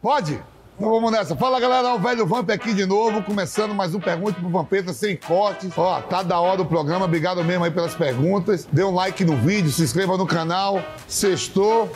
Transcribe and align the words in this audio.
Pode? 0.00 0.40
Então 0.76 0.90
vamos 0.90 1.10
nessa. 1.10 1.34
Fala 1.34 1.58
galera, 1.58 1.92
o 1.92 1.98
velho 1.98 2.24
Vamp 2.24 2.48
aqui 2.50 2.72
de 2.72 2.86
novo, 2.86 3.20
começando 3.20 3.74
mais 3.74 3.96
um 3.96 3.98
Pergunte 3.98 4.38
pro 4.38 4.48
Vampeta 4.48 4.92
sem 4.92 5.16
cortes. 5.16 5.76
Ó, 5.76 6.00
tá 6.02 6.22
da 6.22 6.38
hora 6.38 6.62
o 6.62 6.66
programa, 6.66 7.04
obrigado 7.04 7.42
mesmo 7.42 7.64
aí 7.64 7.70
pelas 7.72 7.96
perguntas. 7.96 8.68
Dê 8.70 8.84
um 8.84 8.94
like 8.94 9.24
no 9.24 9.36
vídeo, 9.36 9.72
se 9.72 9.82
inscreva 9.82 10.16
no 10.16 10.24
canal, 10.24 10.80
sextou. 11.08 11.90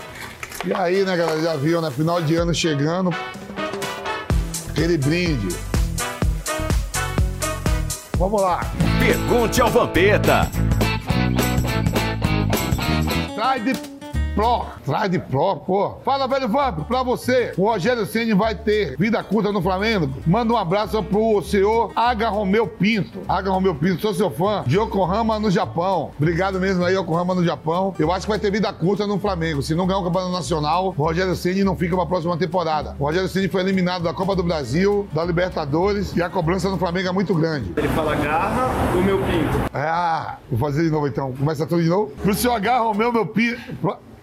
E 0.65 0.75
aí, 0.75 1.05
né, 1.05 1.17
galera, 1.17 1.41
já 1.41 1.55
viu, 1.55 1.81
né? 1.81 1.93
Final 1.93 2.21
de 2.21 2.35
ano 2.35 2.53
chegando. 2.53 3.11
Aquele 4.71 4.99
brinde. 4.99 5.57
Vamos 8.19 8.43
lá. 8.43 8.63
Pergunte 8.99 9.61
ao 9.61 9.71
Vampeta. 9.71 10.51
Trade 13.37 13.92
Pro, 14.35 14.65
Trade 14.85 15.19
Pro, 15.19 15.57
pô. 15.57 15.97
Fala, 16.05 16.27
velho 16.27 16.49
Vamp, 16.49 16.81
pra 16.87 17.03
você. 17.03 17.53
O 17.57 17.65
Rogério 17.65 18.07
Ceni 18.07 18.33
vai 18.33 18.55
ter 18.55 18.97
vida 18.97 19.23
curta 19.23 19.53
no 19.53 19.61
Flamengo. 19.61 20.09
Manda 20.27 20.53
um 20.53 20.57
abraço 20.57 21.03
pro 21.03 21.43
senhor 21.43 21.93
Aga 21.95 22.29
Romeu 22.29 22.67
Pinto. 22.67 23.21
Aga 23.29 23.51
Romeu 23.51 23.75
Pinto, 23.75 24.01
sou 24.01 24.15
seu 24.15 24.31
fã. 24.31 24.65
De 24.67 24.79
Yokohama, 24.79 25.39
no 25.39 25.51
Japão. 25.51 26.11
Obrigado 26.17 26.59
mesmo 26.59 26.85
aí, 26.85 26.97
Yokohama, 26.97 27.35
no 27.35 27.45
Japão. 27.45 27.95
Eu 27.99 28.11
acho 28.11 28.27
que 28.27 28.31
vai 28.31 28.39
ter 28.39 28.51
vida 28.51 28.73
curta 28.73 29.07
no 29.07 29.19
Flamengo. 29.19 29.63
Se 29.63 29.75
não 29.75 29.87
ganhar 29.87 30.01
o 30.01 30.05
Campeonato 30.05 30.33
Nacional, 30.33 30.95
o 30.97 31.03
Rogério 31.03 31.37
Ceni 31.37 31.63
não 31.63 31.77
fica 31.77 31.95
pra 31.95 32.07
próxima 32.07 32.37
temporada. 32.37 32.97
O 32.99 33.05
Rogério 33.05 33.29
Ceni 33.29 33.49
foi 33.49 33.61
eliminado 33.61 34.03
da 34.03 34.15
Copa 34.15 34.35
do 34.35 34.43
Brasil, 34.43 35.07
da 35.13 35.25
Libertadores, 35.25 36.17
e 36.17 36.23
a 36.23 36.31
cobrança 36.31 36.71
no 36.71 36.79
Flamengo 36.79 37.09
é 37.09 37.13
muito 37.13 37.35
grande. 37.35 37.73
Ele 37.77 37.89
fala 37.89 38.15
garra 38.17 38.71
o 38.97 39.03
meu 39.03 39.19
pinto. 39.19 39.71
Ah, 39.75 40.39
vou 40.51 40.59
fazer 40.59 40.85
de 40.85 40.91
novo 40.91 41.07
então. 41.07 41.33
Começa 41.33 41.67
tudo 41.67 41.83
de 41.83 41.89
novo. 41.89 42.13
Pro 42.23 42.35
senhor 42.35 42.55
Aga 42.55 42.79
Romeu, 42.79 43.13
meu 43.13 43.27
pinto. 43.27 43.61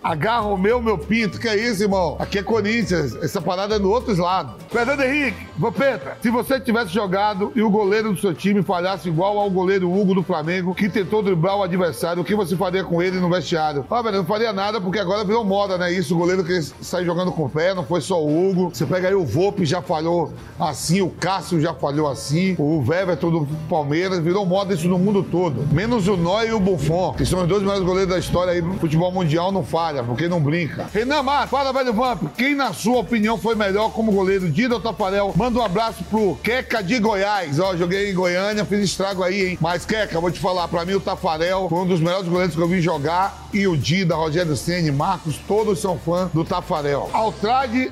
Agarra 0.01 0.47
o 0.47 0.57
meu, 0.57 0.81
meu 0.81 0.97
pinto. 0.97 1.39
Que 1.39 1.47
é 1.47 1.55
isso, 1.55 1.83
irmão? 1.83 2.15
Aqui 2.19 2.39
é 2.39 2.43
Corinthians. 2.43 3.15
Essa 3.15 3.41
parada 3.41 3.75
é 3.75 3.79
do 3.79 3.91
outro 3.91 4.15
lado. 4.21 4.53
Fernando 4.69 5.01
Henrique, 5.01 5.47
Vampeta, 5.57 6.17
se 6.21 6.29
você 6.29 6.59
tivesse 6.59 6.93
jogado 6.93 7.51
e 7.53 7.61
o 7.61 7.69
goleiro 7.69 8.13
do 8.13 8.19
seu 8.19 8.33
time 8.33 8.63
falhasse 8.63 9.09
igual 9.09 9.37
ao 9.37 9.49
goleiro 9.49 9.91
Hugo 9.91 10.15
do 10.15 10.23
Flamengo, 10.23 10.73
que 10.73 10.87
tentou 10.87 11.21
driblar 11.21 11.57
o 11.57 11.63
adversário, 11.63 12.21
o 12.21 12.25
que 12.25 12.33
você 12.33 12.55
faria 12.55 12.83
com 12.83 13.01
ele 13.01 13.19
no 13.19 13.29
vestiário? 13.29 13.85
Ah, 13.89 14.01
velho, 14.01 14.17
não 14.17 14.25
faria 14.25 14.53
nada, 14.53 14.79
porque 14.79 14.99
agora 14.99 15.25
virou 15.25 15.43
moda, 15.43 15.77
né? 15.77 15.91
Isso, 15.91 16.15
o 16.15 16.17
goleiro 16.17 16.43
que 16.43 16.61
sai 16.61 17.03
jogando 17.03 17.31
com 17.31 17.45
o 17.45 17.49
pé, 17.49 17.73
não 17.73 17.83
foi 17.83 17.99
só 17.99 18.23
o 18.23 18.49
Hugo. 18.49 18.69
Você 18.73 18.85
pega 18.85 19.09
aí 19.09 19.15
o 19.15 19.25
Volpe 19.25 19.65
já 19.65 19.81
falhou 19.81 20.31
assim, 20.57 21.01
o 21.01 21.09
Cássio 21.09 21.59
já 21.59 21.73
falhou 21.73 22.07
assim, 22.07 22.55
o 22.57 22.83
Weverton 22.87 23.31
do 23.31 23.47
Palmeiras, 23.67 24.19
virou 24.19 24.45
moda 24.45 24.73
isso 24.73 24.87
no 24.87 24.97
mundo 24.97 25.23
todo. 25.23 25.67
Menos 25.73 26.07
o 26.07 26.15
Noy 26.15 26.47
e 26.47 26.53
o 26.53 26.59
Buffon, 26.59 27.13
que 27.13 27.25
são 27.25 27.41
os 27.41 27.47
dois 27.47 27.61
melhores 27.61 27.83
goleiros 27.83 28.13
da 28.13 28.19
história 28.19 28.53
aí 28.53 28.61
futebol 28.79 29.11
mundial, 29.11 29.51
não 29.51 29.63
faz 29.63 29.88
porque 30.03 30.27
não 30.27 30.39
brinca. 30.39 30.87
Renan 30.93 31.23
Mar, 31.23 31.47
fala, 31.47 31.73
velho 31.73 31.93
Vamp. 31.93 32.23
Quem, 32.37 32.55
na 32.55 32.73
sua 32.73 32.99
opinião, 32.99 33.37
foi 33.37 33.55
melhor 33.55 33.91
como 33.91 34.11
goleiro? 34.11 34.49
Dida 34.49 34.75
ou 34.75 34.81
Tafarel? 34.81 35.33
Manda 35.35 35.59
um 35.59 35.63
abraço 35.63 36.03
pro 36.03 36.35
Queca 36.43 36.81
de 36.81 36.99
Goiás. 36.99 37.59
Ó, 37.59 37.75
joguei 37.75 38.11
em 38.11 38.13
Goiânia, 38.13 38.65
fiz 38.65 38.79
estrago 38.79 39.23
aí, 39.23 39.49
hein? 39.49 39.57
Mas, 39.59 39.85
Queca, 39.85 40.19
vou 40.19 40.31
te 40.31 40.39
falar, 40.39 40.67
pra 40.67 40.85
mim 40.85 40.93
o 40.93 40.99
Tafarel 40.99 41.67
foi 41.69 41.79
um 41.79 41.87
dos 41.87 41.99
melhores 41.99 42.27
goleiros 42.27 42.55
que 42.55 42.61
eu 42.61 42.67
vi 42.67 42.81
jogar. 42.81 43.47
E 43.53 43.67
o 43.67 43.75
Dida, 43.75 44.15
Rogério 44.15 44.55
Ceni, 44.55 44.91
Marcos, 44.91 45.37
todos 45.47 45.79
são 45.79 45.97
fãs 45.97 46.31
do 46.31 46.43
Tafarel. 46.43 47.09
Altrade 47.13 47.91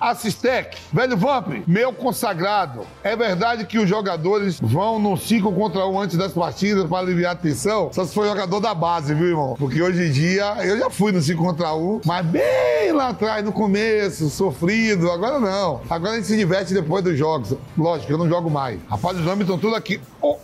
Assistec, 0.00 0.76
velho 0.92 1.16
Vamp, 1.16 1.62
meu 1.66 1.92
consagrado. 1.92 2.86
É 3.02 3.16
verdade 3.16 3.64
que 3.64 3.78
os 3.78 3.88
jogadores 3.88 4.58
vão 4.60 4.98
no 4.98 5.16
5 5.16 5.52
contra 5.52 5.86
1 5.86 6.00
antes 6.00 6.16
das 6.16 6.32
partidas 6.32 6.88
para 6.88 6.98
aliviar 6.98 7.32
a 7.32 7.36
tensão? 7.36 7.90
Só 7.92 8.04
se 8.04 8.14
for 8.14 8.26
jogador 8.26 8.60
da 8.60 8.74
base, 8.74 9.14
viu, 9.14 9.28
irmão? 9.28 9.56
Porque 9.58 9.82
hoje 9.82 10.06
em 10.06 10.10
dia 10.10 10.56
eu 10.64 10.78
já 10.78 10.90
fui 10.90 11.12
no 11.12 11.20
5 11.20 11.42
contra 11.42 11.74
1, 11.74 12.00
mas 12.04 12.26
bem 12.26 12.92
lá 12.92 13.08
atrás, 13.08 13.44
no 13.44 13.52
começo, 13.52 14.28
sofrido. 14.30 15.10
Agora 15.10 15.38
não. 15.38 15.80
Agora 15.88 16.12
a 16.12 16.16
gente 16.16 16.26
se 16.26 16.36
diverte 16.36 16.74
depois 16.74 17.02
dos 17.02 17.18
jogos. 17.18 17.54
Lógico, 17.76 18.12
eu 18.12 18.18
não 18.18 18.28
jogo 18.28 18.50
mais. 18.50 18.80
Rapaz, 18.88 19.18
os 19.18 19.24
nomes 19.24 19.42
estão 19.42 19.58
tudo 19.58 19.74
aqui. 19.76 20.00
O 20.20 20.36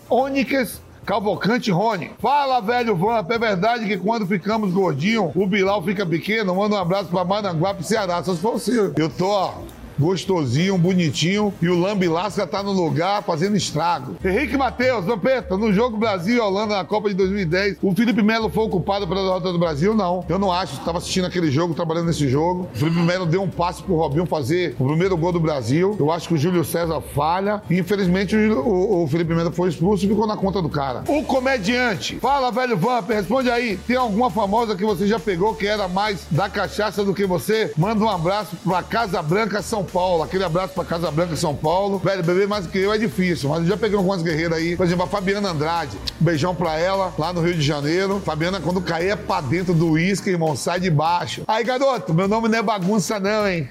Cavalcante 1.04 1.70
Rony. 1.70 2.12
Fala, 2.18 2.60
velho 2.60 2.96
Vamp. 2.96 3.30
É 3.30 3.38
verdade 3.38 3.86
que 3.86 3.96
quando 3.96 4.26
ficamos 4.26 4.72
gordinhos, 4.72 5.32
o 5.34 5.46
Bilal 5.46 5.82
fica 5.82 6.04
pequeno? 6.06 6.54
Manda 6.54 6.76
um 6.76 6.78
abraço 6.78 7.08
pra 7.08 7.24
Mananguape, 7.24 7.82
Ceará. 7.82 8.22
Só 8.22 8.34
se 8.34 8.40
for. 8.40 8.92
Eu 8.96 9.08
tô, 9.08 9.28
ó, 9.28 9.54
gostosinho, 10.00 10.78
bonitinho, 10.78 11.52
e 11.60 11.68
o 11.68 11.78
Lambi 11.78 12.08
Lasca 12.08 12.46
tá 12.46 12.62
no 12.62 12.72
lugar 12.72 13.22
fazendo 13.22 13.56
estrago. 13.56 14.16
Henrique 14.24 14.56
Matheus, 14.56 15.04
Vampeta, 15.04 15.56
no 15.56 15.72
jogo 15.72 15.96
Brasil 15.96 16.36
e 16.36 16.40
Holanda 16.40 16.76
na 16.76 16.84
Copa 16.84 17.08
de 17.10 17.14
2010, 17.14 17.76
o 17.82 17.94
Felipe 17.94 18.22
Melo 18.22 18.48
foi 18.48 18.64
o 18.64 18.68
culpado 18.68 19.06
pela 19.06 19.22
derrota 19.22 19.52
do 19.52 19.58
Brasil? 19.58 19.94
Não. 19.94 20.24
Eu 20.28 20.38
não 20.38 20.50
acho. 20.50 20.74
Estava 20.74 20.98
assistindo 20.98 21.26
aquele 21.26 21.50
jogo, 21.50 21.74
trabalhando 21.74 22.06
nesse 22.06 22.28
jogo. 22.28 22.68
O 22.74 22.78
Felipe 22.78 23.00
Melo 23.00 23.26
deu 23.26 23.42
um 23.42 23.48
passe 23.48 23.82
pro 23.82 23.94
Robinho 23.94 24.24
fazer 24.24 24.74
o 24.78 24.86
primeiro 24.86 25.16
gol 25.16 25.32
do 25.32 25.40
Brasil. 25.40 25.94
Eu 25.98 26.10
acho 26.10 26.28
que 26.28 26.34
o 26.34 26.38
Júlio 26.38 26.64
César 26.64 27.00
falha. 27.00 27.62
E 27.68 27.78
infelizmente 27.78 28.34
o, 28.34 28.60
o, 28.60 29.04
o 29.04 29.08
Felipe 29.08 29.34
Melo 29.34 29.52
foi 29.52 29.68
expulso 29.68 30.04
e 30.04 30.08
ficou 30.08 30.26
na 30.26 30.36
conta 30.36 30.62
do 30.62 30.68
cara. 30.68 31.04
O 31.06 31.22
comediante. 31.24 32.18
Fala, 32.20 32.50
velho 32.50 32.76
Vamp, 32.76 33.10
responde 33.10 33.50
aí. 33.50 33.76
Tem 33.76 33.96
alguma 33.96 34.30
famosa 34.30 34.74
que 34.74 34.84
você 34.84 35.06
já 35.06 35.20
pegou 35.20 35.54
que 35.54 35.66
era 35.66 35.88
mais 35.88 36.26
da 36.30 36.48
cachaça 36.48 37.04
do 37.04 37.12
que 37.14 37.26
você? 37.26 37.72
Manda 37.76 38.04
um 38.04 38.08
abraço 38.08 38.56
pra 38.64 38.82
Casa 38.82 39.20
Branca, 39.20 39.60
São 39.60 39.84
Paulo. 39.92 40.22
Aquele 40.22 40.44
abraço 40.44 40.74
pra 40.74 40.84
Casa 40.84 41.10
Branca, 41.10 41.36
São 41.36 41.54
Paulo. 41.54 41.98
Velho, 41.98 42.22
beber 42.22 42.48
mais 42.48 42.66
que 42.66 42.78
eu 42.78 42.92
é 42.92 42.98
difícil, 42.98 43.50
mas 43.50 43.62
eu 43.62 43.66
já 43.66 43.76
peguei 43.76 43.96
algumas 43.96 44.22
guerreiras 44.22 44.58
aí. 44.58 44.76
Por 44.76 44.86
exemplo, 44.86 45.04
a 45.04 45.08
Fabiana 45.08 45.50
Andrade. 45.50 45.96
Beijão 46.18 46.54
pra 46.54 46.78
ela, 46.78 47.12
lá 47.18 47.32
no 47.32 47.40
Rio 47.40 47.54
de 47.54 47.62
Janeiro. 47.62 48.20
Fabiana, 48.24 48.60
quando 48.60 48.80
cair 48.80 49.10
é 49.10 49.16
pra 49.16 49.40
dentro 49.40 49.74
do 49.74 49.90
uísque, 49.92 50.30
irmão, 50.30 50.54
sai 50.56 50.80
de 50.80 50.90
baixo. 50.90 51.42
Aí, 51.46 51.64
garoto, 51.64 52.14
meu 52.14 52.28
nome 52.28 52.48
não 52.48 52.58
é 52.58 52.62
bagunça 52.62 53.18
não, 53.18 53.46
hein? 53.46 53.68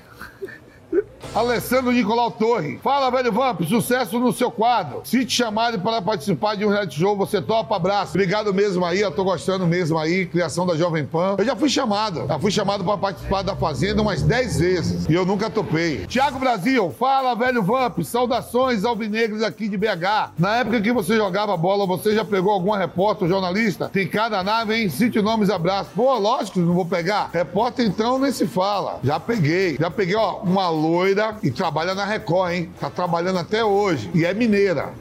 Alessandro 1.33 1.91
Nicolau 1.91 2.31
Torre. 2.31 2.79
Fala, 2.83 3.11
velho 3.11 3.31
Vamp, 3.31 3.61
sucesso 3.61 4.19
no 4.19 4.33
seu 4.33 4.49
quadro. 4.49 5.01
Se 5.03 5.23
te 5.25 5.33
chamarem 5.33 5.79
para 5.79 6.01
participar 6.01 6.55
de 6.55 6.65
um 6.65 6.69
reality 6.69 6.99
show, 6.99 7.15
você 7.15 7.41
topa, 7.41 7.75
abraço. 7.75 8.11
Obrigado 8.11 8.53
mesmo 8.53 8.83
aí, 8.83 8.99
eu 8.99 9.11
tô 9.11 9.23
gostando 9.23 9.67
mesmo 9.67 9.97
aí, 9.97 10.25
criação 10.25 10.65
da 10.65 10.75
Jovem 10.75 11.05
Pan. 11.05 11.35
Eu 11.37 11.45
já 11.45 11.55
fui 11.55 11.69
chamado, 11.69 12.25
já 12.27 12.39
fui 12.39 12.51
chamado 12.51 12.83
para 12.83 12.97
participar 12.97 13.41
da 13.43 13.55
Fazenda 13.55 14.01
umas 14.01 14.21
10 14.21 14.59
vezes 14.59 15.05
e 15.07 15.13
eu 15.13 15.25
nunca 15.25 15.49
topei. 15.49 16.05
Tiago 16.07 16.39
Brasil, 16.39 16.93
fala, 16.97 17.35
velho 17.35 17.61
Vamp, 17.61 17.99
saudações 18.01 18.83
alvinegros 18.83 19.43
aqui 19.43 19.67
de 19.67 19.77
BH. 19.77 20.31
Na 20.37 20.57
época 20.57 20.81
que 20.81 20.91
você 20.91 21.15
jogava 21.15 21.55
bola, 21.55 21.85
você 21.85 22.15
já 22.15 22.25
pegou 22.25 22.51
alguma 22.51 22.77
repórter 22.77 23.23
ou 23.23 23.29
jornalista? 23.29 23.89
Tem 23.89 24.07
cada 24.07 24.43
nave, 24.43 24.73
hein? 24.73 24.89
Cite 24.89 25.21
nomes, 25.21 25.49
abraço. 25.49 25.91
Pô, 25.95 26.17
lógico, 26.17 26.59
não 26.59 26.73
vou 26.73 26.85
pegar. 26.85 27.29
Repórter 27.31 27.85
então 27.85 28.17
nem 28.17 28.31
se 28.31 28.47
fala. 28.47 28.99
Já 29.03 29.19
peguei. 29.19 29.77
Já 29.79 29.91
peguei, 29.91 30.15
ó, 30.15 30.37
uma 30.37 30.69
loira 30.69 31.08
e 31.43 31.51
trabalha 31.51 31.95
na 31.95 32.05
Record, 32.05 32.53
hein? 32.53 32.69
Tá 32.79 32.89
trabalhando 32.89 33.39
até 33.39 33.63
hoje. 33.63 34.09
E 34.13 34.25
é 34.25 34.33
mineira. 34.33 34.93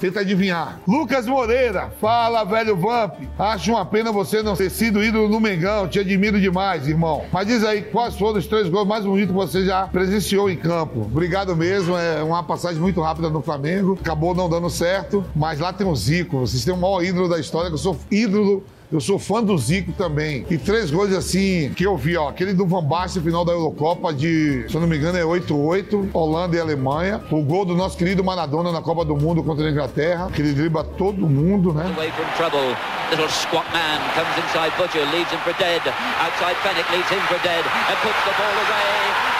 Tenta 0.00 0.20
adivinhar. 0.20 0.80
Lucas 0.86 1.26
Moreira, 1.26 1.90
fala, 2.00 2.44
velho 2.44 2.76
Vamp. 2.76 3.14
Acho 3.38 3.72
uma 3.72 3.86
pena 3.86 4.12
você 4.12 4.42
não 4.42 4.54
ter 4.54 4.70
sido 4.70 5.02
ídolo 5.02 5.28
no 5.28 5.40
Mengão. 5.40 5.88
Te 5.88 5.98
admiro 5.98 6.40
demais, 6.40 6.86
irmão. 6.86 7.24
Mas 7.32 7.46
diz 7.46 7.64
aí, 7.64 7.82
quais 7.82 8.14
foram 8.16 8.38
os 8.38 8.46
três 8.46 8.68
gols 8.68 8.86
mais 8.86 9.04
bonitos 9.04 9.28
que 9.28 9.34
você 9.34 9.64
já 9.64 9.86
presenciou 9.86 10.50
em 10.50 10.56
campo? 10.56 11.00
Obrigado 11.02 11.56
mesmo. 11.56 11.96
É 11.96 12.22
uma 12.22 12.42
passagem 12.42 12.80
muito 12.80 13.00
rápida 13.00 13.30
no 13.30 13.40
Flamengo. 13.40 13.96
Acabou 14.00 14.34
não 14.34 14.48
dando 14.48 14.68
certo. 14.68 15.24
Mas 15.34 15.58
lá 15.58 15.72
tem 15.72 15.86
o 15.86 15.96
Zico. 15.96 16.40
Vocês 16.40 16.64
têm 16.64 16.74
o 16.74 16.76
maior 16.76 17.02
ídolo 17.02 17.28
da 17.28 17.38
história, 17.38 17.68
que 17.68 17.74
eu 17.74 17.78
sou 17.78 17.98
ídolo 18.10 18.64
eu 18.92 19.00
sou 19.00 19.18
fã 19.18 19.42
do 19.42 19.56
Zico 19.56 19.92
também. 19.92 20.46
E 20.50 20.58
três 20.58 20.90
gols 20.90 21.12
assim 21.12 21.72
que 21.74 21.84
eu 21.84 21.96
vi, 21.96 22.16
ó. 22.16 22.28
Aquele 22.28 22.52
do 22.52 22.66
Van 22.66 22.82
Basten, 22.82 23.22
final 23.22 23.44
da 23.44 23.52
Eurocopa 23.52 24.12
de, 24.12 24.66
se 24.68 24.74
eu 24.74 24.80
não 24.80 24.88
me 24.88 24.96
engano, 24.96 25.18
é 25.18 25.22
8-8, 25.22 26.10
Holanda 26.12 26.56
e 26.56 26.60
Alemanha. 26.60 27.22
O 27.30 27.42
gol 27.42 27.64
do 27.64 27.74
nosso 27.74 27.96
querido 27.96 28.22
Maradona 28.22 28.70
na 28.70 28.80
Copa 28.80 29.04
do 29.04 29.16
Mundo 29.16 29.42
contra 29.42 29.66
a 29.66 29.70
Inglaterra, 29.70 30.30
que 30.30 30.40
ele 30.40 30.52
dribla 30.52 30.84
todo 30.84 31.28
mundo, 31.28 31.72
né? 31.72 31.92
Away 31.96 32.10
from 32.12 32.26
trouble. 32.36 32.76
Little 33.10 33.28
squat 33.28 33.66
man 33.72 34.00
comes 34.14 34.36
inside 34.38 34.72
Butcher, 34.76 35.04
leaves 35.12 35.30
him 35.30 35.38
for 35.40 35.54
dead. 35.58 35.82
Outside 36.20 36.56
Fennec, 36.62 36.90
leaves 36.90 37.10
him 37.10 37.20
for 37.28 37.38
dead. 37.42 37.64
And 37.64 37.96
puts 38.02 38.24
the 38.24 38.32
ball 38.36 38.54
away. 38.54 39.33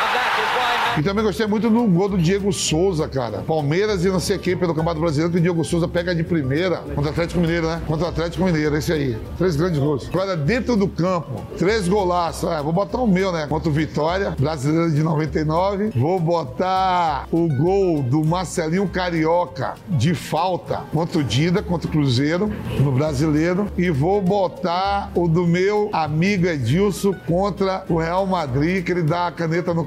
E 0.96 1.02
também 1.02 1.24
gostei 1.24 1.44
muito 1.44 1.68
do 1.68 1.84
gol 1.86 2.08
do 2.08 2.16
Diego 2.16 2.52
Souza, 2.52 3.08
cara. 3.08 3.38
Palmeiras 3.38 4.04
e 4.04 4.08
não 4.08 4.20
sei 4.20 4.38
quem 4.38 4.56
pelo 4.56 4.72
Campeonato 4.72 5.00
Brasileiro, 5.00 5.32
que 5.32 5.38
o 5.38 5.40
Diego 5.40 5.64
Souza 5.64 5.88
pega 5.88 6.14
de 6.14 6.22
primeira 6.22 6.76
contra 6.94 7.06
o 7.06 7.08
Atlético 7.08 7.40
Mineiro, 7.40 7.66
né? 7.66 7.82
Contra 7.84 8.06
o 8.06 8.08
Atlético 8.08 8.44
Mineiro, 8.44 8.76
esse 8.76 8.92
aí. 8.92 9.18
Três 9.36 9.56
grandes 9.56 9.80
gols. 9.80 10.08
Agora, 10.08 10.36
dentro 10.36 10.76
do 10.76 10.86
campo, 10.86 11.42
três 11.58 11.88
golaços. 11.88 12.48
Ah, 12.48 12.62
vou 12.62 12.72
botar 12.72 12.98
o 12.98 13.08
meu, 13.08 13.32
né? 13.32 13.48
Contra 13.48 13.68
o 13.68 13.72
Vitória, 13.72 14.36
brasileiro 14.38 14.92
de 14.92 15.02
99. 15.02 15.90
Vou 15.96 16.20
botar 16.20 17.26
o 17.32 17.48
gol 17.48 18.00
do 18.00 18.24
Marcelinho 18.24 18.86
Carioca 18.88 19.74
de 19.88 20.14
falta 20.14 20.82
contra 20.92 21.18
o 21.18 21.24
Dida, 21.24 21.60
contra 21.60 21.88
o 21.88 21.90
Cruzeiro, 21.90 22.52
no 22.78 22.92
brasileiro. 22.92 23.66
E 23.76 23.90
vou 23.90 24.22
botar 24.22 25.10
o 25.16 25.26
do 25.26 25.44
meu 25.44 25.90
amigo 25.92 26.46
Edilson 26.46 27.14
contra 27.26 27.84
o 27.88 27.98
Real 27.98 28.24
Madrid, 28.26 28.84
que 28.84 28.92
ele 28.92 29.02
dá 29.02 29.26
a 29.26 29.32
caneta 29.32 29.74
no 29.74 29.84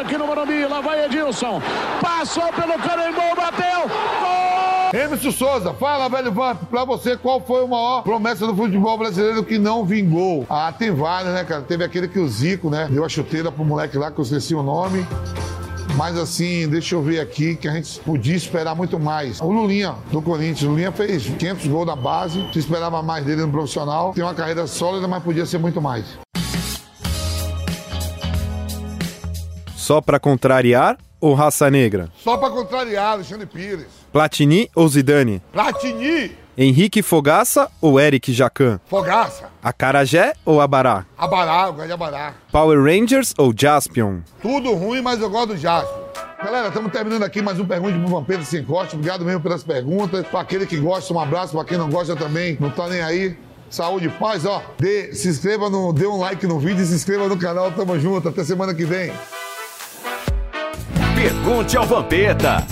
Aqui 0.00 0.16
no 0.16 0.26
Morumbi, 0.26 0.66
lá 0.66 0.80
vai 0.80 1.04
Edilson. 1.06 1.60
Passou 2.00 2.52
pelo 2.52 2.78
Canambô, 2.78 3.34
bateu. 3.36 3.88
Gol! 3.88 4.72
Emerson 4.92 5.30
Souza, 5.30 5.72
fala, 5.72 6.06
velho 6.08 6.30
Vamp, 6.30 6.64
pra 6.68 6.84
você, 6.84 7.16
qual 7.16 7.40
foi 7.40 7.64
a 7.64 7.66
maior 7.66 8.02
promessa 8.02 8.46
do 8.46 8.54
futebol 8.54 8.98
brasileiro 8.98 9.42
que 9.42 9.56
não 9.56 9.86
vingou? 9.86 10.44
Ah, 10.50 10.70
tem 10.70 10.90
várias, 10.90 11.32
né, 11.32 11.44
cara? 11.44 11.62
Teve 11.62 11.82
aquele 11.82 12.06
que 12.06 12.18
o 12.18 12.28
Zico, 12.28 12.68
né, 12.68 12.88
deu 12.90 13.02
a 13.02 13.08
chuteira 13.08 13.50
pro 13.50 13.64
moleque 13.64 13.96
lá, 13.96 14.10
que 14.10 14.18
eu 14.18 14.22
esqueci 14.22 14.54
o 14.54 14.62
nome. 14.62 15.06
Mas 15.96 16.16
assim, 16.18 16.68
deixa 16.68 16.94
eu 16.94 17.02
ver 17.02 17.20
aqui 17.20 17.54
que 17.54 17.68
a 17.68 17.72
gente 17.72 18.00
podia 18.00 18.34
esperar 18.36 18.74
muito 18.74 18.98
mais. 18.98 19.40
O 19.40 19.50
Lulinha, 19.50 19.94
do 20.10 20.22
Corinthians. 20.22 20.62
O 20.62 20.70
Lulinha 20.70 20.92
fez 20.92 21.26
500 21.26 21.66
gols 21.66 21.86
na 21.86 21.96
base. 21.96 22.44
Se 22.52 22.58
esperava 22.58 23.02
mais 23.02 23.24
dele 23.24 23.42
no 23.42 23.50
profissional. 23.50 24.12
Tem 24.12 24.24
uma 24.24 24.34
carreira 24.34 24.66
sólida, 24.66 25.06
mas 25.06 25.22
podia 25.22 25.44
ser 25.44 25.58
muito 25.58 25.80
mais. 25.80 26.04
Só 29.82 30.00
pra 30.00 30.20
contrariar 30.20 30.96
ou 31.20 31.34
raça 31.34 31.68
negra? 31.68 32.08
Só 32.22 32.36
pra 32.36 32.48
contrariar, 32.50 33.14
Alexandre 33.14 33.46
Pires. 33.46 33.88
Platini 34.12 34.70
ou 34.76 34.86
Zidane? 34.88 35.42
Platini, 35.52 36.30
Henrique 36.56 37.02
Fogaça 37.02 37.68
ou 37.80 37.98
Eric 37.98 38.32
Jacan? 38.32 38.78
Fogaça, 38.86 39.50
Acarajé 39.60 40.34
ou 40.44 40.60
Abará? 40.60 41.04
Abará, 41.18 41.66
eu 41.66 41.72
gosto 41.72 41.88
de 41.88 41.92
Abará. 41.94 42.34
Power 42.52 42.80
Rangers 42.80 43.34
ou 43.36 43.52
Jaspion? 43.52 44.20
Tudo 44.40 44.72
ruim, 44.72 45.02
mas 45.02 45.20
eu 45.20 45.28
gosto 45.28 45.48
do 45.48 45.56
Jasper. 45.56 46.00
Galera, 46.44 46.68
estamos 46.68 46.92
terminando 46.92 47.24
aqui 47.24 47.42
mais 47.42 47.58
um 47.58 47.66
Pergunte 47.66 47.98
pro 47.98 48.06
Vampiro 48.06 48.44
Sem 48.44 48.64
Corte. 48.64 48.94
Obrigado 48.94 49.24
mesmo 49.24 49.40
pelas 49.40 49.64
perguntas. 49.64 50.24
Para 50.28 50.42
aquele 50.42 50.64
que 50.64 50.76
gosta, 50.76 51.12
um 51.12 51.18
abraço. 51.18 51.56
Para 51.56 51.64
quem 51.64 51.76
não 51.76 51.90
gosta 51.90 52.14
também, 52.14 52.56
não 52.60 52.70
tá 52.70 52.88
nem 52.88 53.02
aí. 53.02 53.36
Saúde 53.68 54.06
e 54.06 54.10
paz, 54.10 54.46
ó. 54.46 54.62
Dê, 54.78 55.12
se 55.12 55.28
inscreva, 55.28 55.68
no, 55.68 55.92
dê 55.92 56.06
um 56.06 56.18
like 56.18 56.46
no 56.46 56.60
vídeo 56.60 56.82
e 56.82 56.86
se 56.86 56.94
inscreva 56.94 57.28
no 57.28 57.36
canal. 57.36 57.72
Tamo 57.72 57.98
junto. 57.98 58.28
Até 58.28 58.44
semana 58.44 58.72
que 58.72 58.84
vem. 58.84 59.12
Pergunte 61.22 61.76
ao 61.76 61.86
Vampeta. 61.86 62.66